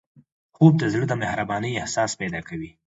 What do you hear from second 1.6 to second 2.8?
احساس پیدا کوي